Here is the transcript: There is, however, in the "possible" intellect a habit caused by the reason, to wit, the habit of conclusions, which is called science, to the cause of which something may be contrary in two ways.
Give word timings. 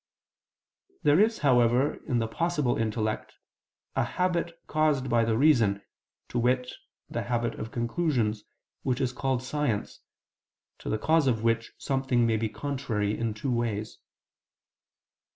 There 1.03 1.19
is, 1.19 1.37
however, 1.45 1.97
in 2.07 2.17
the 2.17 2.27
"possible" 2.27 2.75
intellect 2.75 3.35
a 3.95 4.03
habit 4.03 4.57
caused 4.65 5.11
by 5.11 5.23
the 5.23 5.37
reason, 5.37 5.83
to 6.29 6.39
wit, 6.39 6.73
the 7.07 7.21
habit 7.21 7.53
of 7.59 7.69
conclusions, 7.71 8.43
which 8.81 8.99
is 8.99 9.13
called 9.13 9.43
science, 9.43 9.99
to 10.79 10.89
the 10.89 10.97
cause 10.97 11.27
of 11.27 11.43
which 11.43 11.73
something 11.77 12.25
may 12.25 12.35
be 12.37 12.49
contrary 12.49 13.15
in 13.15 13.35
two 13.35 13.51
ways. 13.51 13.99